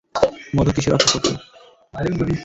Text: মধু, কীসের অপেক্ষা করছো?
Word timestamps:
মধু, 0.55 0.71
কীসের 0.71 0.93
অপেক্ষা 0.93 1.13
করছো? 1.15 1.33